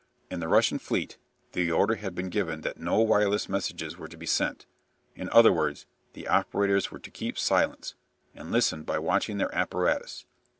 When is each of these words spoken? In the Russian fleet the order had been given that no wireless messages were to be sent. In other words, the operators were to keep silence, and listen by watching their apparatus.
In 0.31 0.39
the 0.39 0.47
Russian 0.47 0.79
fleet 0.79 1.19
the 1.51 1.71
order 1.71 1.93
had 1.93 2.15
been 2.15 2.29
given 2.29 2.61
that 2.61 2.79
no 2.79 2.97
wireless 3.01 3.47
messages 3.47 3.99
were 3.99 4.07
to 4.07 4.17
be 4.17 4.25
sent. 4.25 4.65
In 5.15 5.29
other 5.29 5.53
words, 5.53 5.85
the 6.13 6.27
operators 6.27 6.89
were 6.89 6.97
to 6.97 7.11
keep 7.11 7.37
silence, 7.37 7.93
and 8.33 8.51
listen 8.51 8.81
by 8.81 8.97
watching 8.97 9.37
their 9.37 9.53
apparatus. 9.53 10.25